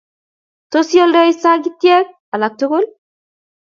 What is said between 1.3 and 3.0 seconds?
sagitek alak tugul?